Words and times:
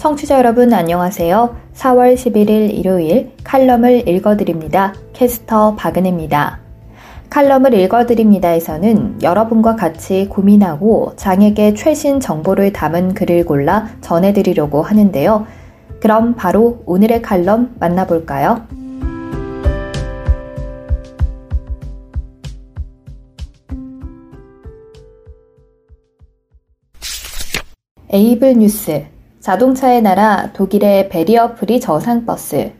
청취자 0.00 0.38
여러분 0.38 0.72
안녕하세요. 0.72 1.56
4월 1.74 2.14
11일 2.14 2.72
일요일 2.74 3.32
칼럼을 3.44 4.08
읽어드립니다. 4.08 4.94
캐스터 5.12 5.74
박은혜입니다. 5.74 6.58
칼럼을 7.28 7.74
읽어드립니다에서는 7.74 9.20
여러분과 9.20 9.76
같이 9.76 10.26
고민하고 10.30 11.12
장애계 11.16 11.74
최신 11.74 12.18
정보를 12.18 12.72
담은 12.72 13.12
글을 13.12 13.44
골라 13.44 13.90
전해드리려고 14.00 14.80
하는데요. 14.80 15.46
그럼 16.00 16.34
바로 16.34 16.82
오늘의 16.86 17.20
칼럼 17.20 17.76
만나볼까요? 17.78 18.62
에이블 28.10 28.54
뉴스 28.54 29.19
자동차의 29.40 30.02
나라 30.02 30.50
독일의 30.52 31.08
barrier 31.08 31.54
free 31.54 31.80
저상버스 31.80 32.72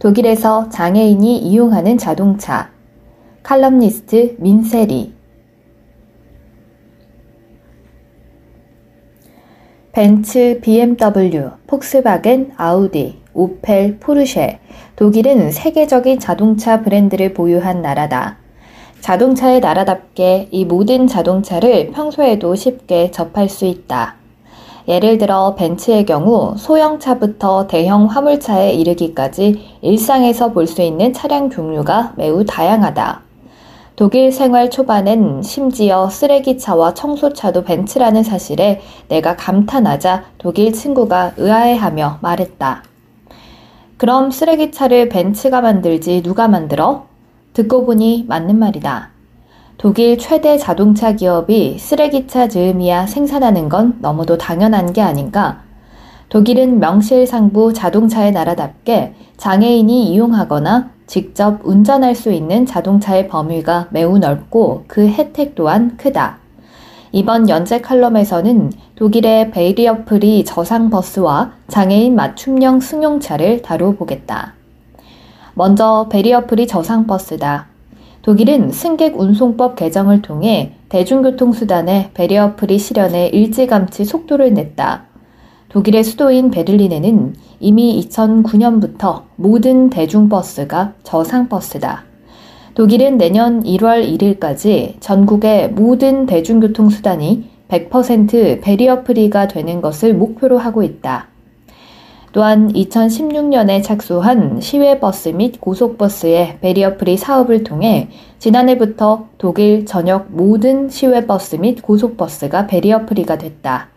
독일에서 0.00 0.68
장애인이 0.68 1.38
이용하는 1.38 1.96
자동차 1.96 2.70
칼럼니스트 3.44 4.34
민세리 4.40 5.14
벤츠, 9.92 10.60
BMW, 10.60 11.50
폭스바겐, 11.68 12.52
아우디, 12.56 13.20
오펠, 13.32 13.98
포르쉐 13.98 14.58
독일은 14.96 15.52
세계적인 15.52 16.18
자동차 16.18 16.82
브랜드를 16.82 17.32
보유한 17.32 17.80
나라다. 17.80 18.38
자동차의 19.00 19.60
나라답게 19.60 20.48
이 20.50 20.64
모든 20.64 21.06
자동차를 21.06 21.92
평소에도 21.92 22.56
쉽게 22.56 23.12
접할 23.12 23.48
수 23.48 23.64
있다. 23.64 24.17
예를 24.88 25.18
들어 25.18 25.54
벤츠의 25.54 26.06
경우 26.06 26.54
소형차부터 26.56 27.66
대형 27.66 28.06
화물차에 28.06 28.72
이르기까지 28.72 29.76
일상에서 29.82 30.52
볼 30.52 30.66
수 30.66 30.80
있는 30.82 31.12
차량 31.12 31.50
종류가 31.50 32.14
매우 32.16 32.44
다양하다. 32.46 33.20
독일 33.96 34.32
생활 34.32 34.70
초반엔 34.70 35.42
심지어 35.42 36.08
쓰레기차와 36.08 36.94
청소차도 36.94 37.64
벤츠라는 37.64 38.22
사실에 38.22 38.80
내가 39.08 39.36
감탄하자 39.36 40.24
독일 40.38 40.72
친구가 40.72 41.32
의아해하며 41.36 42.18
말했다. 42.22 42.82
그럼 43.98 44.30
쓰레기차를 44.30 45.08
벤츠가 45.10 45.60
만들지 45.60 46.22
누가 46.22 46.48
만들어? 46.48 47.06
듣고 47.52 47.84
보니 47.84 48.24
맞는 48.28 48.58
말이다. 48.58 49.10
독일 49.78 50.18
최대 50.18 50.58
자동차 50.58 51.12
기업이 51.12 51.78
쓰레기차 51.78 52.48
즈음이야 52.48 53.06
생산하는 53.06 53.68
건 53.68 53.96
너무도 54.00 54.36
당연한 54.36 54.92
게 54.92 55.00
아닌가? 55.00 55.62
독일은 56.30 56.80
명실상부 56.80 57.72
자동차의 57.72 58.32
나라답게 58.32 59.14
장애인이 59.36 60.12
이용하거나 60.12 60.90
직접 61.06 61.60
운전할 61.62 62.16
수 62.16 62.32
있는 62.32 62.66
자동차의 62.66 63.28
범위가 63.28 63.86
매우 63.90 64.18
넓고 64.18 64.86
그 64.88 65.06
혜택 65.06 65.54
또한 65.54 65.96
크다. 65.96 66.38
이번 67.12 67.48
연재 67.48 67.80
칼럼에서는 67.80 68.72
독일의 68.96 69.52
barrier 69.52 70.11
free 70.11 70.44
저상 70.44 70.90
버스와 70.90 71.52
장애인 71.68 72.16
맞춤형 72.16 72.80
승용차를 72.80 73.62
다뤄보겠다. 73.62 74.54
먼저 75.54 76.08
barrier 76.10 76.46
free 76.46 76.66
저상 76.66 77.06
버스다. 77.06 77.77
독일은 78.22 78.72
승객 78.72 79.18
운송법 79.18 79.76
개정을 79.76 80.22
통해 80.22 80.74
대중교통수단의 80.88 82.10
barrier 82.14 82.56
free 82.56 82.78
실현에 82.78 83.28
일찌감치 83.28 84.04
속도를 84.04 84.54
냈다. 84.54 85.04
독일의 85.68 86.02
수도인 86.02 86.50
베를린에는 86.50 87.34
이미 87.60 88.08
2009년부터 88.08 89.22
모든 89.36 89.90
대중버스가 89.90 90.94
저상버스다. 91.02 92.04
독일은 92.74 93.18
내년 93.18 93.62
1월 93.62 94.06
1일까지 94.18 95.00
전국의 95.00 95.70
모든 95.72 96.26
대중교통수단이 96.26 97.50
100% 97.68 98.62
barrier 98.62 99.04
free가 99.04 99.48
되는 99.48 99.80
것을 99.80 100.14
목표로 100.14 100.58
하고 100.58 100.82
있다. 100.82 101.28
또한 102.32 102.72
2016년에 102.72 103.82
착수한 103.82 104.60
시외버스 104.60 105.30
및 105.30 105.60
고속버스의 105.60 106.58
barrier 106.60 106.96
free 106.96 107.16
사업을 107.16 107.64
통해 107.64 108.08
지난해부터 108.38 109.28
독일 109.38 109.86
전역 109.86 110.26
모든 110.30 110.88
시외버스 110.88 111.56
및 111.56 111.82
고속버스가 111.82 112.66
barrier 112.66 113.05
free가 113.05 113.38
됐다. 113.38 113.88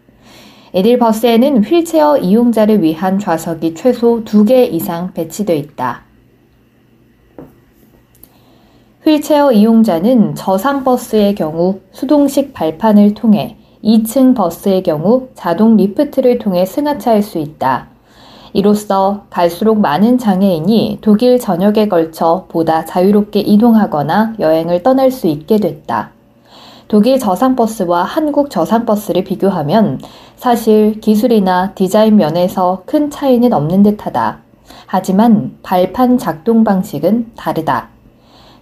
이들 0.74 1.00
버스에는 1.00 1.66
휠체어 1.66 2.18
이용자를 2.18 2.81
위한 2.81 3.19
좌석이 3.19 3.75
최소 3.75 4.24
2개 4.24 4.72
이상 4.72 5.13
배치되어 5.13 5.56
있다. 5.56 6.03
휠체어 9.03 9.52
이용자는 9.52 10.36
저상 10.36 10.86
버스의 10.86 11.36
경우 11.36 11.81
수동식 11.92 12.53
발판을 12.53 13.13
통해 13.16 13.58
2층 13.84 14.34
버스의 14.36 14.84
경우 14.84 15.28
자동 15.34 15.75
리프트를 15.75 16.38
통해 16.38 16.66
승하차할 16.66 17.22
수 17.22 17.38
있다. 17.38 17.91
이로써 18.53 19.23
갈수록 19.29 19.79
많은 19.79 20.17
장애인이 20.17 21.00
독일 21.01 21.39
전역에 21.39 21.88
걸쳐 21.88 22.45
보다 22.50 22.85
자유롭게 22.85 23.39
이동하거나 23.39 24.35
여행을 24.39 24.84
떠날 24.84 25.12
수 25.12 25.28
있게 25.28 25.57
됐다. 25.57 26.12
독일 26.88 27.19
저상버스와 27.19 28.03
한국 28.03 28.50
저상버스를 28.50 29.23
비교하면 29.23 30.01
사실 30.35 31.00
기술이나 31.00 31.73
디자인 31.73 32.17
면에서 32.17 32.84
큰 32.85 33.09
차이는 33.09 33.53
없는 33.53 33.84
듯하다. 33.84 34.39
하지만 34.88 35.57
발판 35.63 36.18
작동 36.18 36.63
방식은 36.63 37.31
다르다. 37.38 37.88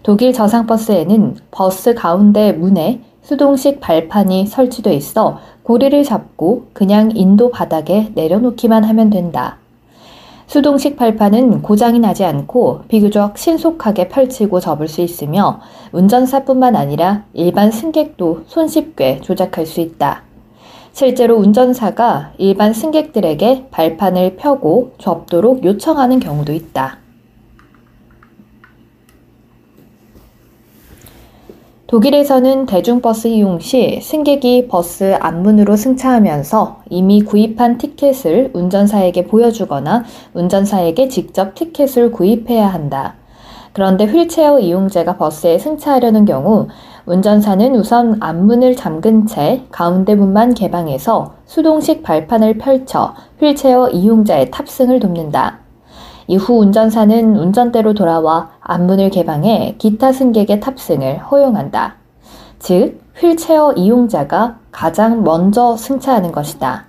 독일 0.04 0.34
저상버스에는 0.34 1.38
버스 1.50 1.96
가운데 1.96 2.52
문에 2.52 3.02
수동식 3.24 3.80
발판이 3.80 4.48
설치돼 4.48 4.94
있어 4.94 5.40
고리를 5.64 6.04
잡고 6.04 6.68
그냥 6.74 7.12
인도 7.16 7.52
바닥에 7.52 8.12
내려놓기만 8.16 8.84
하면 8.84 9.10
된다. 9.10 9.59
수동식 10.50 10.98
발판은 10.98 11.62
고장이 11.62 12.00
나지 12.00 12.26
않고 12.26 12.82
비교적 12.88 13.38
신속하게 13.38 14.08
펼치고 14.08 14.60
접을 14.60 14.88
수 14.88 15.02
있으며 15.02 15.60
운전사뿐만 15.92 16.76
아니라 16.76 17.26
일반 17.34 17.70
승객도 17.70 18.46
손쉽게 18.48 19.22
조작할 19.22 19.68
수 19.68 19.80
있다. 19.80 20.24
실제로 20.92 21.36
운전사가 21.36 22.32
일반 22.40 22.74
승객들에게 22.74 23.68
발판을 23.70 24.38
펴고 24.38 24.94
접도록 24.98 25.64
요청하는 25.64 26.20
경우도 26.20 26.52
있다. 26.52 26.98
독일에서는 31.90 32.68
대중버스 32.68 33.30
이용 33.30 33.58
시 33.58 34.00
승객이 34.04 34.68
버스 34.68 35.18
앞문으로 35.20 35.76
승차하면서 35.76 36.82
이미 36.92 37.24
구입한 37.24 37.80
티켓을 37.80 38.52
운전사에게 38.54 39.26
보여주거나 39.26 40.04
운전사에게 40.36 41.08
직접 41.08 41.56
티켓을 41.56 42.12
구입해야 42.12 42.68
한다. 42.68 43.16
그런데 43.74 44.06
휠체어 44.06 44.60
이용자가 44.60 45.18
버스에 45.18 45.58
승차하려는 45.58 46.26
경우 46.26 46.68
운전사는 47.08 47.74
우선 47.74 48.18
앞문을 48.22 48.76
잠근 48.76 49.26
채 49.26 49.64
가운데 49.72 50.14
문만 50.14 50.54
개방해서 50.54 51.34
수동식 51.48 52.04
발판을 52.04 52.60
펼쳐 52.60 53.16
휠체어 53.40 53.90
이용자의 53.90 54.52
탑승을 54.52 55.00
돕는다. 55.00 55.69
이후 56.30 56.60
운전사는 56.60 57.36
운전대로 57.36 57.96
돌아와 57.96 58.52
앞문을 58.62 59.10
개방해 59.10 59.74
기타 59.80 60.12
승객의 60.12 60.60
탑승을 60.60 61.24
허용한다. 61.24 61.96
즉, 62.60 63.02
휠체어 63.16 63.74
이용자가 63.74 64.60
가장 64.72 65.24
먼저 65.24 65.76
승차하는 65.76 66.32
것이다. 66.32 66.86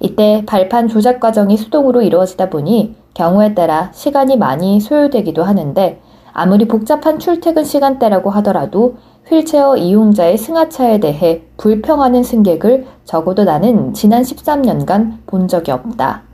이때 0.00 0.42
발판 0.46 0.88
조작 0.88 1.20
과정이 1.20 1.56
수동으로 1.56 2.02
이루어지다 2.02 2.50
보니 2.50 2.96
경우에 3.14 3.54
따라 3.54 3.90
시간이 3.94 4.36
많이 4.36 4.80
소요되기도 4.80 5.44
하는데 5.44 6.00
아무리 6.32 6.66
복잡한 6.66 7.20
출퇴근 7.20 7.62
시간대라고 7.62 8.30
하더라도 8.30 8.96
휠체어 9.28 9.76
이용자의 9.76 10.38
승하차에 10.38 10.98
대해 10.98 11.42
불평하는 11.56 12.24
승객을 12.24 12.86
적어도 13.04 13.44
나는 13.44 13.94
지난 13.94 14.22
13년간 14.22 15.18
본 15.26 15.46
적이 15.46 15.70
없다. 15.70 16.24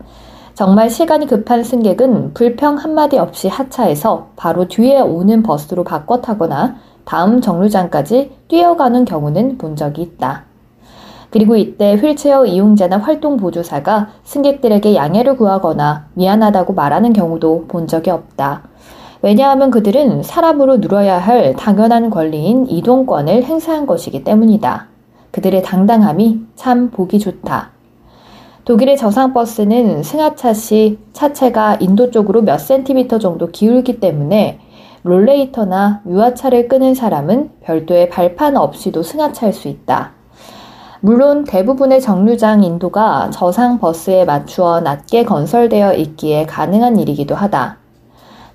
정말 0.55 0.91
시간이 0.91 1.27
급한 1.27 1.65
승객은 1.65 2.35
불평 2.35 2.77
한마디 2.77 3.19
없이 3.19 3.49
하차해서 3.49 4.29
바로 4.37 4.69
뒤에 4.69 5.01
오는 5.01 5.43
버스로 5.43 5.83
바꿔 5.83 6.21
타거나 6.21 6.77
다음 7.05 7.41
정류장까지 7.41 8.33
뛰어가는 8.49 9.05
경우는 9.07 9.57
본 9.57 9.77
적이 9.77 10.03
있다. 10.03 10.45
그리고 11.31 11.57
이때 11.57 11.95
휠체어 11.95 12.45
이용자나 12.45 12.99
활동 12.99 13.39
보조사가 13.39 14.11
승객들에게 14.25 14.95
양해를 14.95 15.39
구하거나 15.39 16.09
미안하다고 16.13 16.75
말하는 16.75 17.15
경우도 17.15 17.65
본 17.69 17.87
적이 17.87 18.11
없다. 18.11 18.63
왜냐하면 19.23 19.71
그들은 19.71 20.23
사람으로 20.23 20.77
누려야 20.79 21.17
할 21.17 21.55
당연한 21.57 22.11
권리인 22.11 22.67
이동권을 22.69 23.45
행사한 23.45 23.87
것이기 23.87 24.25
때문이다. 24.25 24.89
그들의 25.31 25.63
당당함이 25.63 26.41
참 26.57 26.91
보기 26.91 27.19
좋다. 27.19 27.71
독일의 28.65 28.97
저상버스는 28.97 30.05
승하차 30.05 30.55
시 30.55 30.99
차체가 31.13 31.79
인도 31.81 32.13
쪽으로 32.13 32.43
몇 32.43 32.59
센티미터 32.59 33.19
정도 33.19 33.49
기울기 33.49 33.99
때문에 33.99 34.61
롤레이터나 35.03 36.03
유아차를 36.07 36.69
끄는 36.69 36.95
사람은 36.95 37.51
별도의 37.63 38.09
발판 38.09 38.57
없이도 38.57 39.03
승하차할 39.03 39.53
수 39.53 39.67
있다. 39.67 40.13
물론 41.01 41.43
대부분의 41.43 42.01
정류장 42.01 42.63
인도가 42.63 43.31
저상 43.31 43.81
버스에 43.81 44.25
맞추어 44.25 44.81
낮게 44.81 45.25
건설되어 45.25 45.95
있기에 45.95 46.47
가능한 46.47 47.01
일이기도 47.01 47.35
하다. 47.35 47.79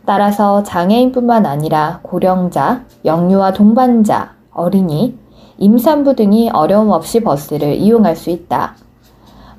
따라서 0.05 0.63
장애인뿐만 0.63 1.45
아니라 1.45 1.99
고령자, 2.03 2.85
영유아 3.03 3.51
동반자, 3.51 4.35
어린이, 4.51 5.17
임산부 5.57 6.15
등이 6.15 6.51
어려움 6.51 6.91
없이 6.91 7.19
버스를 7.19 7.73
이용할 7.73 8.15
수 8.15 8.29
있다. 8.29 8.75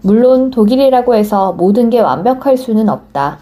물론 0.02 0.50
독일이라고 0.50 1.14
해서 1.14 1.52
모든 1.52 1.90
게 1.90 2.00
완벽할 2.00 2.56
수는 2.56 2.88
없다. 2.88 3.38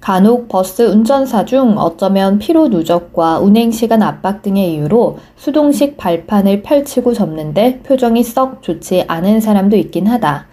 간혹 0.00 0.46
버스 0.46 0.82
운전사 0.82 1.44
중 1.44 1.76
어쩌면 1.78 2.38
피로 2.38 2.68
누적과 2.68 3.40
운행 3.40 3.72
시간 3.72 4.02
압박 4.02 4.42
등의 4.42 4.74
이유로 4.74 5.18
수동식 5.34 5.96
발판을 5.96 6.62
펼치고 6.62 7.12
접는데 7.12 7.80
표정이 7.80 8.22
썩 8.22 8.62
좋지 8.62 9.04
않은 9.08 9.40
사람도 9.40 9.76
있긴 9.76 10.06
하다. 10.06 10.46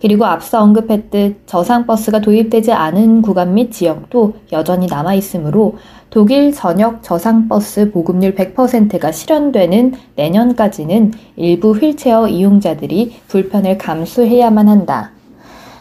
그리고 0.00 0.24
앞서 0.26 0.60
언급했듯 0.60 1.46
저상버스가 1.46 2.20
도입되지 2.20 2.72
않은 2.72 3.22
구간 3.22 3.54
및 3.54 3.70
지역도 3.70 4.34
여전히 4.52 4.86
남아있으므로 4.88 5.76
독일 6.10 6.52
전역 6.52 7.02
저상버스 7.02 7.90
보급률 7.90 8.34
100%가 8.34 9.12
실현되는 9.12 9.94
내년까지는 10.14 11.12
일부 11.36 11.72
휠체어 11.72 12.28
이용자들이 12.28 13.16
불편을 13.28 13.76
감수해야만 13.78 14.68
한다. 14.68 15.10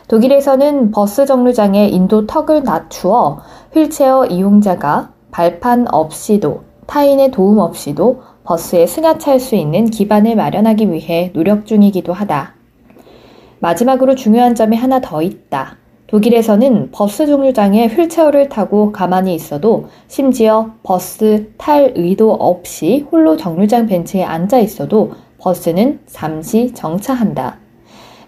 독일에서는 0.08 0.92
버스 0.92 1.26
정류장에 1.26 1.88
인도 1.88 2.28
턱을 2.28 2.64
낮추어 2.64 3.42
휠체어 3.74 4.26
이용자가 4.26 5.12
발판 5.32 5.88
없이도 5.92 6.64
타인의 6.88 7.32
도움 7.32 7.60
없이도 7.60 8.22
버스에 8.44 8.86
승하차할 8.86 9.40
수 9.40 9.56
있는 9.56 9.86
기반을 9.86 10.36
마련하기 10.36 10.92
위해 10.92 11.32
노력 11.34 11.66
중이기도 11.66 12.14
하다. 12.14 12.54
마지막으로 13.60 14.16
중요한 14.16 14.54
점이 14.54 14.78
하나 14.78 15.02
더 15.02 15.22
있다. 15.22 15.78
독일에서는 16.08 16.92
버스 16.92 17.26
정류장에 17.26 17.88
휠체어를 17.88 18.50
타고 18.50 18.92
가만히 18.92 19.34
있어도 19.34 19.88
심지어 20.08 20.72
버스 20.84 21.52
탈 21.58 21.94
의도 21.96 22.32
없이 22.32 23.08
홀로 23.12 23.38
정류장 23.38 23.88
벤치에 23.88 24.24
앉아 24.24 24.60
있어도 24.60 25.14
버스는 25.40 26.02
잠시 26.06 26.74
정차한다. 26.74 27.58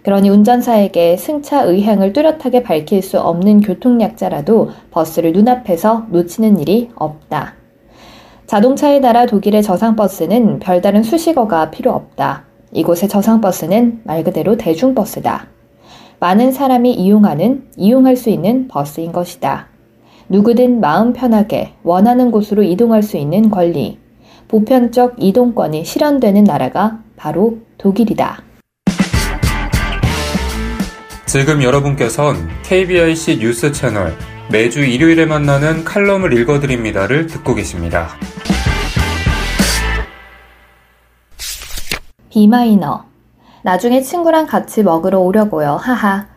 그러니 0.01 0.29
운전사에게 0.29 1.17
승차 1.17 1.63
의향을 1.63 2.13
뚜렷하게 2.13 2.63
밝힐 2.63 3.03
수 3.03 3.19
없는 3.19 3.61
교통약자라도 3.61 4.69
버스를 4.89 5.33
눈앞에서 5.33 6.07
놓치는 6.09 6.59
일이 6.59 6.89
없다. 6.95 7.55
자동차의 8.47 9.01
나라 9.01 9.25
독일의 9.25 9.61
저상버스는 9.61 10.59
별다른 10.59 11.03
수식어가 11.03 11.69
필요 11.69 11.91
없다. 11.91 12.45
이곳의 12.71 13.09
저상버스는 13.09 14.01
말 14.05 14.23
그대로 14.23 14.55
대중버스다. 14.55 15.56
많은 16.19 16.51
사람이 16.51 16.93
이용하는, 16.93 17.67
이용할 17.77 18.17
수 18.17 18.29
있는 18.29 18.67
버스인 18.67 19.11
것이다. 19.11 19.67
누구든 20.29 20.79
마음 20.79 21.13
편하게 21.13 21.73
원하는 21.83 22.31
곳으로 22.31 22.63
이동할 22.63 23.03
수 23.03 23.17
있는 23.17 23.49
권리, 23.49 23.99
보편적 24.47 25.15
이동권이 25.19 25.85
실현되는 25.85 26.43
나라가 26.43 26.99
바로 27.15 27.59
독일이다. 27.77 28.43
지금 31.25 31.61
여러분께선 31.61 32.35
KBIC 32.63 33.39
뉴스 33.39 33.71
채널 33.71 34.13
매주 34.49 34.83
일요일에 34.83 35.25
만나는 35.25 35.83
칼럼을 35.83 36.33
읽어드립니다를 36.33 37.27
듣고 37.27 37.53
계십니다. 37.53 38.07
비마이너. 42.29 43.16
나중에 43.67 43.99
친구랑 43.99 44.45
같이 44.45 44.81
먹으러 44.81 45.19
오려고요. 45.19 45.71
하하. 45.75 46.27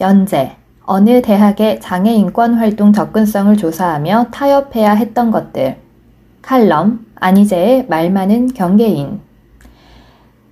연재. 0.00 0.56
어느 0.86 1.20
대학의 1.20 1.78
장애 1.78 2.14
인권 2.14 2.54
활동 2.54 2.94
접근성을 2.94 3.54
조사하며 3.54 4.28
타협해야 4.30 4.94
했던 4.94 5.30
것들. 5.30 5.76
칼럼. 6.40 7.04
안희재의 7.16 7.84
말 7.88 8.10
많은 8.10 8.54
경계인. 8.54 9.20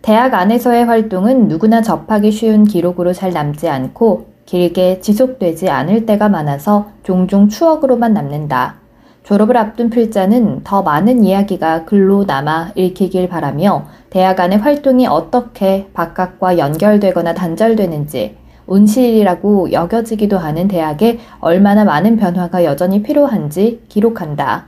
대학 0.03 0.35
안에서의 0.35 0.85
활동은 0.85 1.49
누구나 1.49 1.81
접하기 1.81 2.31
쉬운 2.31 2.65
기록으로 2.65 3.15
잘 3.15 3.33
남지 3.33 3.67
않고 3.67 4.27
길게 4.45 5.01
지속되지 5.01 5.71
않을 5.71 6.05
때가 6.05 6.29
많아서 6.29 6.91
종종 7.05 7.49
추억으로만 7.49 8.13
남는다. 8.13 8.86
졸업을 9.27 9.57
앞둔 9.57 9.91
필자는 9.91 10.61
더 10.63 10.83
많은 10.83 11.25
이야기가 11.25 11.85
글로 11.85 12.23
남아 12.23 12.71
읽히길 12.77 13.29
바라며 13.29 13.87
대학 14.09 14.39
안의 14.39 14.59
활동이 14.59 15.09
어떻게 15.09 15.89
바깥과 15.95 16.59
연결되거나 16.59 17.35
단절되는지 17.35 18.37
온실이라고 18.69 19.73
여겨지기도 19.73 20.39
하는 20.39 20.69
대학에 20.69 21.19
얼마나 21.41 21.85
많은 21.85 22.17
변화가 22.17 22.65
여전히 22.65 23.03
필요한지 23.03 23.83
기록한다. 23.89 24.67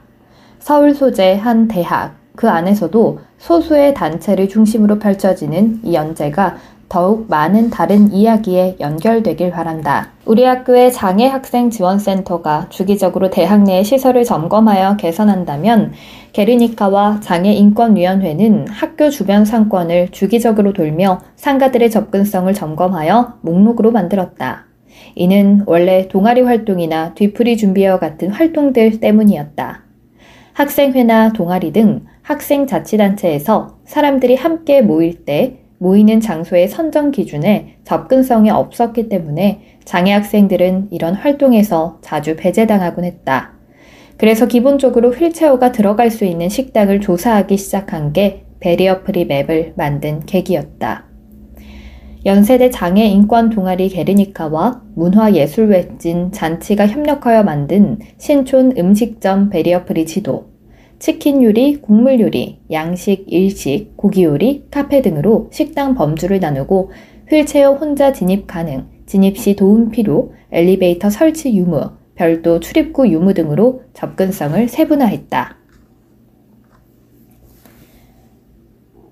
서울 0.58 0.92
소재 0.92 1.36
한 1.36 1.68
대학, 1.68 2.16
그 2.34 2.50
안에서도 2.50 3.20
소수의 3.38 3.94
단체를 3.94 4.48
중심으로 4.48 4.98
펼쳐지는 4.98 5.82
이 5.84 5.94
연재가 5.94 6.56
더욱 6.88 7.26
많은 7.28 7.68
다른 7.68 8.12
이야기에 8.12 8.76
연결되길 8.80 9.50
바란다. 9.50 10.12
우리 10.24 10.44
학교의 10.44 10.92
장애 10.92 11.26
학생 11.26 11.68
지원센터가 11.68 12.66
주기적으로 12.70 13.30
대학 13.30 13.62
내 13.62 13.82
시설을 13.82 14.24
점검하여 14.24 14.96
개선한다면 14.96 15.92
게르니카와 16.32 17.20
장애인권위원회는 17.20 18.68
학교 18.68 19.10
주변 19.10 19.44
상권을 19.44 20.08
주기적으로 20.12 20.72
돌며 20.72 21.20
상가들의 21.36 21.90
접근성을 21.90 22.52
점검하여 22.54 23.34
목록으로 23.42 23.90
만들었다. 23.90 24.64
이는 25.14 25.62
원래 25.66 26.08
동아리 26.08 26.40
활동이나 26.40 27.14
뒤풀이 27.14 27.56
준비와 27.56 27.98
같은 27.98 28.30
활동들 28.30 29.00
때문이었다. 29.00 29.82
학생회나 30.54 31.32
동아리 31.34 31.72
등 31.72 32.06
학생 32.22 32.66
자치단체에서 32.66 33.78
사람들이 33.84 34.36
함께 34.36 34.82
모일 34.82 35.24
때 35.24 35.60
모이는 35.78 36.20
장소의 36.20 36.68
선정 36.68 37.10
기준에 37.10 37.76
접근성이 37.84 38.50
없었기 38.50 39.08
때문에 39.08 39.78
장애 39.84 40.12
학생들은 40.12 40.88
이런 40.90 41.14
활동에서 41.14 41.98
자주 42.02 42.36
배제당하곤 42.36 43.04
했다. 43.04 43.52
그래서 44.16 44.46
기본적으로 44.46 45.10
휠체어가 45.10 45.72
들어갈 45.72 46.10
수 46.10 46.24
있는 46.24 46.48
식당을 46.48 47.00
조사하기 47.00 47.56
시작한 47.56 48.12
게 48.12 48.44
barrier 48.60 49.02
free 49.04 49.24
map을 49.24 49.74
만든 49.76 50.20
계기였다. 50.26 51.06
연세대 52.26 52.70
장애 52.70 53.06
인권 53.06 53.48
동아리 53.48 53.88
게르니카와 53.88 54.82
문화예술웹진 54.96 56.32
잔치가 56.32 56.88
협력하여 56.88 57.44
만든 57.44 58.00
신촌 58.18 58.74
음식점 58.76 59.50
barrier 59.50 59.84
free 59.84 60.04
지도, 60.04 60.50
치킨 60.98 61.44
요리, 61.44 61.80
국물 61.80 62.20
요리, 62.20 62.60
양식, 62.72 63.24
일식, 63.28 63.96
고기 63.96 64.24
요리, 64.24 64.64
카페 64.70 65.00
등으로 65.00 65.48
식당 65.52 65.94
범주를 65.94 66.40
나누고 66.40 66.90
휠체어 67.30 67.74
혼자 67.74 68.12
진입 68.12 68.46
가능, 68.46 68.88
진입 69.06 69.38
시 69.38 69.54
도움 69.54 69.90
필요, 69.90 70.32
엘리베이터 70.50 71.08
설치 71.08 71.56
유무, 71.56 71.90
별도 72.16 72.58
출입구 72.58 73.08
유무 73.08 73.34
등으로 73.34 73.82
접근성을 73.94 74.66
세분화했다. 74.66 75.56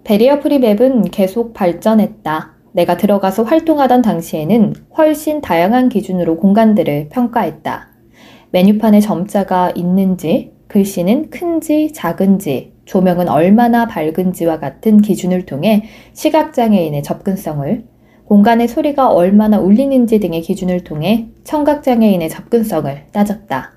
베리어 0.02 0.40
프리맵은 0.40 1.10
계속 1.10 1.52
발전했다. 1.52 2.54
내가 2.72 2.96
들어가서 2.96 3.44
활동하던 3.44 4.02
당시에는 4.02 4.74
훨씬 4.96 5.40
다양한 5.40 5.88
기준으로 5.88 6.36
공간들을 6.36 7.08
평가했다. 7.10 7.90
메뉴판에 8.50 9.00
점자가 9.00 9.72
있는지, 9.74 10.55
글씨는 10.68 11.30
큰지 11.30 11.92
작은지, 11.92 12.72
조명은 12.84 13.28
얼마나 13.28 13.86
밝은지와 13.86 14.58
같은 14.58 15.00
기준을 15.00 15.46
통해 15.46 15.84
시각장애인의 16.12 17.02
접근성을, 17.02 17.84
공간의 18.24 18.66
소리가 18.68 19.08
얼마나 19.08 19.58
울리는지 19.58 20.18
등의 20.18 20.42
기준을 20.42 20.82
통해 20.84 21.28
청각장애인의 21.44 22.28
접근성을 22.28 23.02
따졌다. 23.12 23.72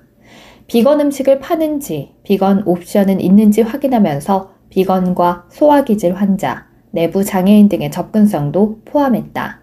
비건 0.66 1.00
음식을 1.00 1.40
파는지, 1.40 2.12
비건 2.24 2.64
옵션은 2.66 3.20
있는지 3.20 3.62
확인하면서 3.62 4.52
비건과 4.70 5.46
소화기질 5.50 6.14
환자, 6.14 6.66
내부 6.92 7.24
장애인 7.24 7.68
등의 7.68 7.90
접근성도 7.90 8.80
포함했다. 8.84 9.60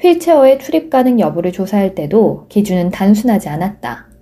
휠체어의 0.00 0.58
출입 0.58 0.90
가능 0.90 1.20
여부를 1.20 1.52
조사할 1.52 1.94
때도 1.94 2.46
기준은 2.48 2.90
단순하지 2.90 3.48
않았다. 3.48 4.13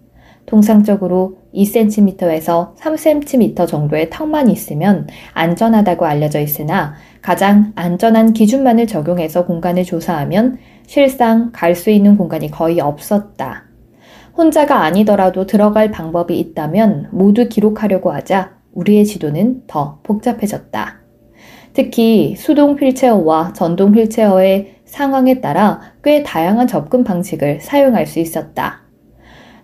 통상적으로 0.52 1.38
2cm에서 1.54 2.76
3cm 2.76 3.66
정도의 3.66 4.11
턱만 4.11 4.50
있으면 4.50 5.06
안전하다고 5.32 6.04
알려져 6.04 6.40
있으나 6.40 6.92
가장 7.23 7.73
안전한 7.75 8.35
기준만을 8.35 8.87
적용해서 8.87 9.47
공간을 9.47 9.85
조사하면 9.85 10.59
실상 10.87 11.52
갈 11.52 11.75
수 11.75 11.88
있는 11.88 12.18
공간이 12.18 12.50
거의 12.50 12.80
없었다. 12.80 13.64
혼자가 14.37 14.82
아니더라도 14.82 15.47
들어갈 15.47 15.90
방법이 15.90 16.38
있다면 16.38 17.09
모두 17.12 17.49
기록하려고 17.49 18.12
하자 18.12 18.50
우리의 18.75 19.06
지도는 19.06 19.62
더 19.66 20.00
복잡해졌다. 20.02 21.00
특히 21.73 22.37
수동 22.37 22.76
휠체어와 22.78 23.54
전동 23.54 23.94
휠체어의 23.94 24.80
상황에 24.85 25.40
따라 25.40 25.80
꽤 26.04 26.23
다양한 26.23 26.66
접근 26.66 27.04
방식을 27.04 27.62
사용할 27.62 28.06
수 28.06 28.21
있었다. 28.21 28.82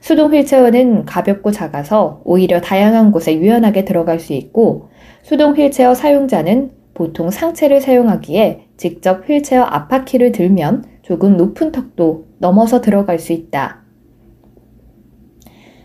수동 0.00 0.32
휠체어는 0.32 1.04
가볍고 1.04 1.50
작아서 1.50 2.20
오히려 2.24 2.60
다양한 2.60 3.12
곳에 3.12 3.34
유연하게 3.34 3.84
들어갈 3.84 4.20
수 4.20 4.32
있고 4.32 4.88
수동 5.22 5.56
휠체어 5.56 5.94
사용자는 5.94 6.70
보통 6.94 7.30
상체를 7.30 7.80
사용하기에 7.80 8.68
직접 8.76 9.28
휠체어 9.28 9.62
앞바퀴를 9.62 10.32
들면 10.32 10.84
조금 11.02 11.36
높은 11.36 11.72
턱도 11.72 12.26
넘어서 12.38 12.80
들어갈 12.80 13.18
수 13.18 13.32
있다. 13.32 13.82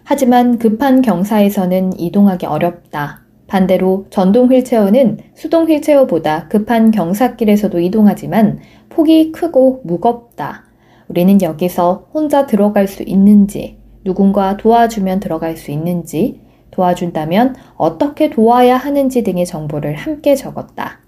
하지만 0.03 0.57
급한 0.57 1.01
경사에서는 1.01 1.99
이동하기 1.99 2.45
어렵다. 2.45 3.23
반대로 3.47 4.07
전동 4.09 4.51
휠체어는 4.51 5.19
수동 5.35 5.69
휠체어보다 5.69 6.47
급한 6.47 6.91
경사길에서도 6.91 7.79
이동하지만 7.79 8.59
폭이 8.89 9.31
크고 9.31 9.81
무겁다. 9.83 10.65
우리는 11.07 11.41
여기서 11.41 12.09
혼자 12.13 12.47
들어갈 12.47 12.87
수 12.87 13.03
있는지, 13.03 13.77
누군가 14.03 14.57
도와주면 14.57 15.19
들어갈 15.19 15.57
수 15.57 15.71
있는지, 15.71 16.41
도와준다면 16.71 17.55
어떻게 17.75 18.29
도와야 18.29 18.77
하는지 18.77 19.23
등의 19.23 19.45
정보를 19.45 19.95
함께 19.95 20.35
적었다. 20.35 20.99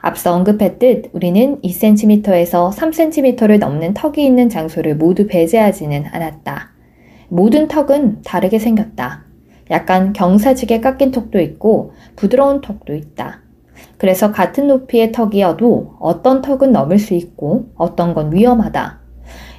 앞서 0.00 0.34
언급했듯 0.34 1.10
우리는 1.12 1.60
2cm에서 1.62 2.70
3cm를 2.72 3.58
넘는 3.58 3.94
턱이 3.94 4.24
있는 4.24 4.48
장소를 4.48 4.96
모두 4.96 5.26
배제하지는 5.26 6.04
않았다. 6.10 6.72
모든 7.28 7.68
턱은 7.68 8.22
다르게 8.22 8.58
생겼다. 8.58 9.24
약간 9.70 10.12
경사지게 10.12 10.80
깎인 10.80 11.10
턱도 11.10 11.40
있고 11.40 11.92
부드러운 12.16 12.60
턱도 12.60 12.94
있다. 12.94 13.40
그래서 13.96 14.30
같은 14.30 14.66
높이의 14.66 15.12
턱이어도 15.12 15.96
어떤 16.00 16.42
턱은 16.42 16.70
넘을 16.70 16.98
수 16.98 17.14
있고 17.14 17.70
어떤 17.74 18.12
건 18.12 18.32
위험하다. 18.32 19.03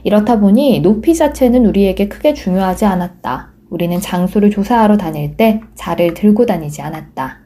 이렇다 0.06 0.40
보니 0.40 0.82
높이 0.82 1.16
자체는 1.16 1.66
우리에게 1.66 2.08
크게 2.08 2.36
중요하지 2.36 2.86
않았다. 2.86 3.54
우리는 3.72 4.00
장소를 4.00 4.52
조사하러 4.52 4.98
다닐 4.98 5.36
때 5.36 5.62
자를 5.74 6.14
들고 6.14 6.46
다니지 6.46 6.84
않았다. 6.84 7.40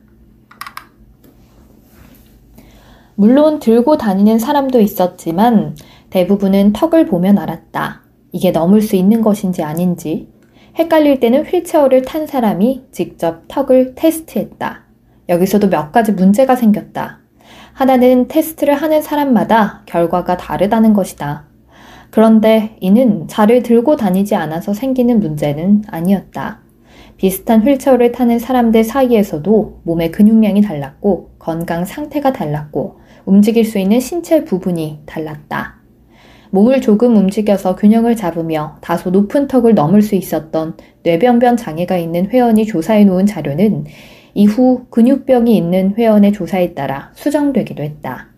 물론 3.15 3.59
들고 3.59 3.97
다니는 3.97 4.39
사람도 4.39 4.81
있었지만 4.81 5.77
대부분은 6.09 6.73
턱을 6.73 7.05
보면 7.05 7.37
알았다. 7.37 8.01
이게 8.33 8.51
넘을 8.51 8.81
수 8.81 8.97
있는 8.97 9.21
것인지 9.21 9.63
아닌지. 9.63 10.27
헷갈릴 10.77 11.21
때는 11.21 11.45
휠체어를 11.45 12.01
탄 12.01 12.27
사람이 12.27 12.87
직접 12.91 13.43
턱을 13.47 13.95
테스트했다. 13.95 14.83
여기서도 15.29 15.69
몇 15.69 15.93
가지 15.93 16.11
문제가 16.11 16.57
생겼다. 16.57 17.19
하나는 17.71 18.27
테스트를 18.27 18.73
하는 18.73 19.01
사람마다 19.01 19.83
결과가 19.85 20.35
다르다는 20.35 20.93
것이다. 20.93 21.48
그런데 22.11 22.75
이는 22.79 23.27
자를 23.27 23.63
들고 23.63 23.95
다니지 23.95 24.35
않아서 24.35 24.73
생기는 24.73 25.19
문제는 25.19 25.83
아니었다. 25.87 26.61
비슷한 27.17 27.61
휠체어를 27.61 28.11
타는 28.13 28.39
사람들 28.39 28.83
사이에서도 28.83 29.81
몸의 29.83 30.11
근육량이 30.11 30.61
달랐고 30.61 31.31
건강 31.37 31.85
상태가 31.85 32.31
달랐고 32.31 32.99
움직일 33.25 33.65
수 33.65 33.77
있는 33.77 33.99
신체 33.99 34.45
부분이 34.45 35.01
달랐다. 35.05 35.79
몸을 36.51 36.81
조금 36.81 37.15
움직여서 37.15 37.75
균형을 37.75 38.15
잡으며 38.15 38.77
다소 38.81 39.11
높은 39.11 39.47
턱을 39.47 39.75
넘을 39.75 40.01
수 40.01 40.15
있었던 40.15 40.77
뇌병변 41.03 41.57
장애가 41.57 41.97
있는 41.97 42.27
회원이 42.29 42.65
조사해 42.65 43.05
놓은 43.05 43.25
자료는 43.25 43.85
이후 44.33 44.85
근육병이 44.89 45.55
있는 45.55 45.93
회원의 45.97 46.31
조사에 46.31 46.73
따라 46.73 47.11
수정되기도 47.13 47.83
했다. 47.83 48.29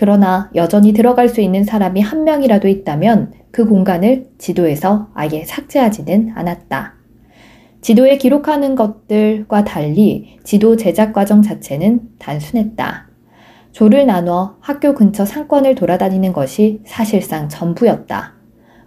그러나 0.00 0.50
여전히 0.54 0.94
들어갈 0.94 1.28
수 1.28 1.42
있는 1.42 1.62
사람이 1.62 2.00
한 2.00 2.24
명이라도 2.24 2.68
있다면 2.68 3.34
그 3.50 3.66
공간을 3.66 4.28
지도에서 4.38 5.08
아예 5.12 5.44
삭제하지는 5.44 6.32
않았다. 6.34 6.94
지도에 7.82 8.16
기록하는 8.16 8.76
것들과 8.76 9.64
달리 9.64 10.38
지도 10.42 10.76
제작 10.76 11.12
과정 11.12 11.42
자체는 11.42 12.00
단순했다. 12.18 13.10
조를 13.72 14.06
나눠 14.06 14.56
학교 14.60 14.94
근처 14.94 15.26
상권을 15.26 15.74
돌아다니는 15.74 16.32
것이 16.32 16.80
사실상 16.86 17.50
전부였다. 17.50 18.36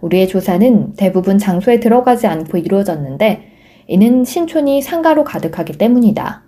우리의 0.00 0.26
조사는 0.26 0.94
대부분 0.96 1.38
장소에 1.38 1.78
들어가지 1.78 2.26
않고 2.26 2.58
이루어졌는데 2.58 3.52
이는 3.86 4.24
신촌이 4.24 4.82
상가로 4.82 5.22
가득하기 5.22 5.74
때문이다. 5.78 6.42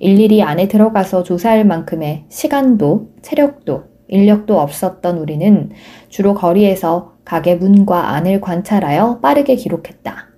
일일이 0.00 0.42
안에 0.42 0.66
들어가서 0.66 1.22
조사할 1.22 1.64
만큼의 1.64 2.24
시간도 2.28 3.12
체력도 3.22 3.91
인력도 4.12 4.60
없었던 4.60 5.16
우리는 5.16 5.70
주로 6.10 6.34
거리에서 6.34 7.14
가게 7.24 7.54
문과 7.54 8.10
안을 8.10 8.40
관찰하여 8.42 9.20
빠르게 9.20 9.54
기록했다. 9.56 10.28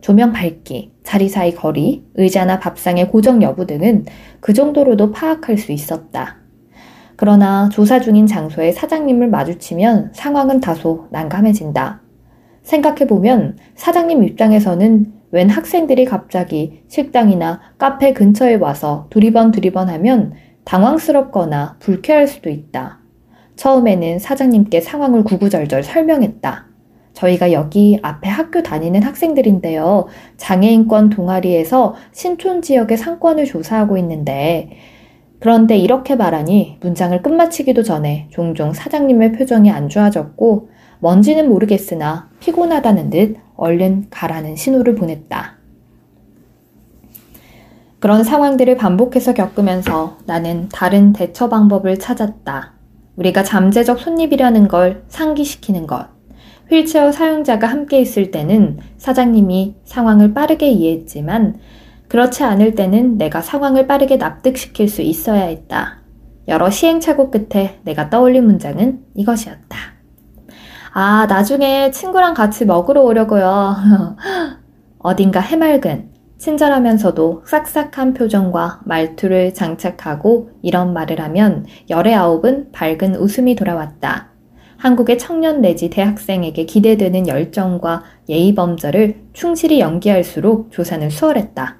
조명 0.00 0.32
밝기, 0.32 0.92
자리 1.04 1.28
사이 1.28 1.54
거리, 1.54 2.04
의자나 2.14 2.58
밥상의 2.58 3.08
고정 3.08 3.42
여부 3.42 3.66
등은 3.66 4.06
그 4.40 4.52
정도로도 4.52 5.12
파악할 5.12 5.58
수 5.58 5.70
있었다. 5.72 6.38
그러나 7.16 7.68
조사 7.68 8.00
중인 8.00 8.26
장소에 8.26 8.72
사장님을 8.72 9.28
마주치면 9.28 10.12
상황은 10.14 10.60
다소 10.60 11.06
난감해진다. 11.10 12.00
생각해보면 12.62 13.58
사장님 13.76 14.24
입장에서는 14.24 15.12
웬 15.30 15.50
학생들이 15.50 16.04
갑자기 16.06 16.82
식당이나 16.88 17.60
카페 17.78 18.12
근처에 18.12 18.56
와서 18.56 19.06
두리번 19.10 19.52
두리번 19.52 19.88
하면 19.88 20.32
당황스럽거나 20.64 21.76
불쾌할 21.78 22.26
수도 22.26 22.50
있다. 22.50 22.99
처음에는 23.60 24.18
사장님께 24.18 24.80
상황을 24.80 25.22
구구절절 25.22 25.82
설명했다. 25.82 26.64
저희가 27.12 27.52
여기 27.52 27.98
앞에 28.00 28.26
학교 28.26 28.62
다니는 28.62 29.02
학생들인데요. 29.02 30.06
장애인권 30.38 31.10
동아리에서 31.10 31.94
신촌 32.10 32.62
지역의 32.62 32.96
상권을 32.96 33.44
조사하고 33.44 33.98
있는데 33.98 34.70
그런데 35.40 35.76
이렇게 35.76 36.16
말하니 36.16 36.78
문장을 36.80 37.20
끝마치기도 37.20 37.82
전에 37.82 38.28
종종 38.30 38.72
사장님의 38.72 39.32
표정이 39.32 39.70
안 39.70 39.90
좋아졌고 39.90 40.70
뭔지는 41.00 41.50
모르겠으나 41.50 42.30
피곤하다는 42.40 43.10
듯 43.10 43.36
얼른 43.56 44.06
가라는 44.08 44.56
신호를 44.56 44.94
보냈다. 44.94 45.58
그런 47.98 48.24
상황들을 48.24 48.78
반복해서 48.78 49.34
겪으면서 49.34 50.16
나는 50.24 50.70
다른 50.72 51.12
대처 51.12 51.50
방법을 51.50 51.98
찾았다. 51.98 52.79
우리가 53.16 53.42
잠재적 53.42 53.98
손님이라는 53.98 54.68
걸 54.68 55.04
상기시키는 55.08 55.86
것. 55.86 56.08
휠체어 56.70 57.10
사용자가 57.10 57.66
함께 57.66 58.00
있을 58.00 58.30
때는 58.30 58.78
사장님이 58.96 59.74
상황을 59.84 60.34
빠르게 60.34 60.70
이해했지만 60.70 61.58
그렇지 62.08 62.44
않을 62.44 62.74
때는 62.74 63.18
내가 63.18 63.40
상황을 63.40 63.86
빠르게 63.86 64.16
납득시킬 64.16 64.88
수 64.88 65.02
있어야 65.02 65.42
했다. 65.42 65.98
여러 66.48 66.70
시행착오 66.70 67.30
끝에 67.30 67.78
내가 67.84 68.10
떠올린 68.10 68.46
문장은 68.46 69.04
이것이었다. 69.14 69.78
아, 70.92 71.26
나중에 71.26 71.92
친구랑 71.92 72.34
같이 72.34 72.64
먹으러 72.64 73.02
오려고요. 73.02 73.76
어딘가 74.98 75.40
해맑은, 75.40 76.09
친절하면서도 76.40 77.42
싹싹한 77.44 78.14
표정과 78.14 78.80
말투를 78.86 79.52
장착하고 79.52 80.50
이런 80.62 80.94
말을 80.94 81.20
하면 81.20 81.66
열의 81.90 82.14
아홉은 82.14 82.72
밝은 82.72 83.16
웃음이 83.16 83.54
돌아왔다. 83.56 84.30
한국의 84.78 85.18
청년 85.18 85.60
내지 85.60 85.90
대학생에게 85.90 86.64
기대되는 86.64 87.28
열정과 87.28 88.04
예의범절을 88.30 89.16
충실히 89.34 89.80
연기할수록 89.80 90.72
조사는 90.72 91.10
수월했다. 91.10 91.76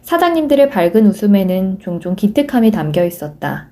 사장님들의 0.00 0.70
밝은 0.70 1.06
웃음에는 1.06 1.78
종종 1.80 2.16
기특함이 2.16 2.70
담겨 2.70 3.04
있었다. 3.04 3.68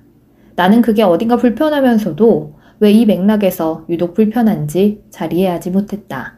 나는 0.55 0.83
그게 0.83 1.01
어딘가 1.01 1.37
불편하면서도 1.37 2.61
왜 2.79 2.91
이 2.91 3.05
맥락에서 3.07 3.85
유독 3.89 4.13
불편한지 4.13 5.03
잘 5.09 5.33
이해하지 5.33 5.71
못했다. 5.71 6.37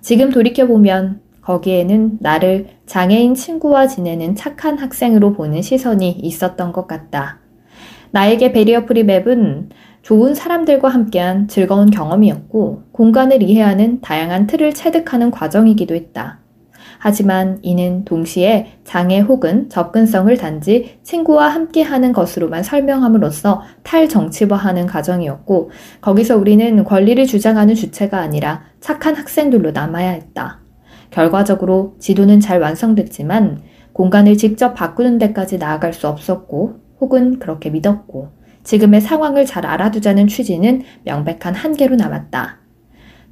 지금 0.00 0.30
돌이켜보면 0.30 1.27
거기에는 1.48 2.18
나를 2.20 2.66
장애인 2.84 3.34
친구와 3.34 3.86
지내는 3.86 4.36
착한 4.36 4.76
학생으로 4.76 5.32
보는 5.32 5.62
시선이 5.62 6.10
있었던 6.10 6.72
것 6.72 6.86
같다. 6.86 7.38
나에게 8.10 8.52
barrier 8.52 8.84
free 8.84 9.02
map은 9.02 9.70
좋은 10.02 10.34
사람들과 10.34 10.88
함께한 10.88 11.48
즐거운 11.48 11.90
경험이었고 11.90 12.82
공간을 12.92 13.42
이해하는 13.42 14.02
다양한 14.02 14.46
틀을 14.46 14.74
체득하는 14.74 15.30
과정이기도 15.30 15.94
했다. 15.94 16.40
하지만 16.98 17.60
이는 17.62 18.04
동시에 18.04 18.80
장애 18.84 19.20
혹은 19.20 19.70
접근성을 19.70 20.36
단지 20.36 20.98
친구와 21.02 21.48
함께하는 21.48 22.12
것으로만 22.12 22.62
설명함으로써 22.62 23.62
탈정치화하는 23.84 24.86
과정이었고 24.86 25.70
거기서 26.02 26.36
우리는 26.36 26.84
권리를 26.84 27.24
주장하는 27.24 27.74
주체가 27.74 28.18
아니라 28.18 28.64
착한 28.80 29.14
학생들로 29.14 29.70
남아야 29.70 30.10
했다. 30.10 30.67
결과적으로 31.10 31.96
지도는 31.98 32.40
잘 32.40 32.60
완성됐지만 32.60 33.62
공간을 33.92 34.36
직접 34.36 34.74
바꾸는 34.74 35.18
데까지 35.18 35.58
나아갈 35.58 35.92
수 35.92 36.08
없었고 36.08 36.80
혹은 37.00 37.38
그렇게 37.38 37.70
믿었고 37.70 38.28
지금의 38.64 39.00
상황을 39.00 39.46
잘 39.46 39.64
알아두자는 39.64 40.26
취지는 40.28 40.82
명백한 41.04 41.54
한계로 41.54 41.96
남았다. 41.96 42.58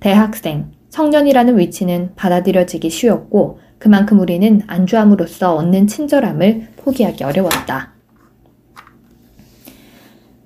대학생, 0.01 0.73
청년이라는 0.89 1.59
위치는 1.59 2.13
받아들여지기 2.17 2.89
쉬웠고 2.89 3.59
그만큼 3.79 4.21
우리는 4.21 4.63
안주함으로써 4.67 5.55
얻는 5.55 5.87
친절함을 5.89 6.69
포기하기 6.77 7.25
어려웠다. 7.25 7.96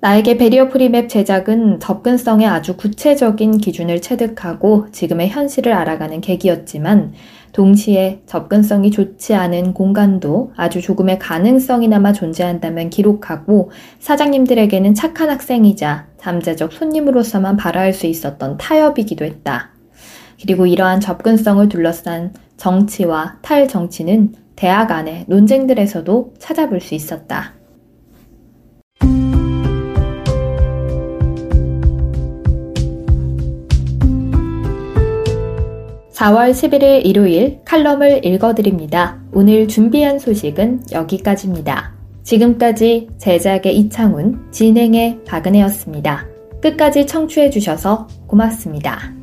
나에게 0.01 0.37
barrier 0.37 0.69
free 0.69 0.92
map 0.92 1.09
제작은 1.09 1.79
접근성에 1.79 2.47
아주 2.47 2.75
구체적인 2.75 3.59
기준을 3.59 4.01
체득하고 4.01 4.87
지금의 4.91 5.29
현실을 5.29 5.73
알아가는 5.73 6.21
계기였지만 6.21 7.13
동시에 7.53 8.23
접근성이 8.25 8.89
좋지 8.89 9.35
않은 9.35 9.75
공간도 9.75 10.53
아주 10.57 10.81
조금의 10.81 11.19
가능성이나마 11.19 12.13
존재한다면 12.13 12.89
기록하고 12.89 13.69
사장님들에게는 13.99 14.95
착한 14.95 15.29
학생이자 15.29 16.07
잠재적 16.17 16.73
손님으로서만 16.73 17.55
발화할 17.55 17.93
수 17.93 18.07
있었던 18.07 18.57
타협이기도 18.57 19.23
했다. 19.23 19.69
그리고 20.41 20.65
이러한 20.65 20.99
접근성을 20.99 21.69
둘러싼 21.69 22.33
정치와 22.57 23.37
탈정치는 23.43 24.33
대학 24.55 24.89
안의 24.89 25.25
논쟁들에서도 25.27 26.33
찾아볼 26.39 26.81
수 26.81 26.95
있었다. 26.95 27.60
4월 36.21 36.51
11일 36.51 37.03
일요일 37.03 37.61
칼럼을 37.65 38.23
읽어드립니다. 38.23 39.19
오늘 39.33 39.67
준비한 39.67 40.19
소식은 40.19 40.83
여기까지입니다. 40.91 41.95
지금까지 42.21 43.07
제작의 43.17 43.75
이창훈, 43.75 44.51
진행의 44.51 45.23
박은혜였습니다. 45.25 46.27
끝까지 46.61 47.07
청취해주셔서 47.07 48.07
고맙습니다. 48.27 49.20